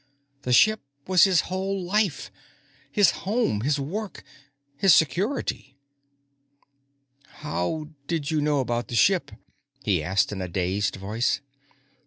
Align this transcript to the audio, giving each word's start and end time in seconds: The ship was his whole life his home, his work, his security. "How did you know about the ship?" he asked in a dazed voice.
The 0.41 0.51
ship 0.51 0.81
was 1.05 1.25
his 1.25 1.41
whole 1.41 1.79
life 1.83 2.31
his 2.91 3.11
home, 3.21 3.61
his 3.61 3.79
work, 3.79 4.23
his 4.75 4.95
security. 4.95 5.77
"How 7.43 7.89
did 8.07 8.31
you 8.31 8.41
know 8.41 8.61
about 8.61 8.87
the 8.87 8.95
ship?" 8.95 9.29
he 9.83 10.01
asked 10.01 10.31
in 10.31 10.41
a 10.41 10.47
dazed 10.47 10.95
voice. 10.95 11.39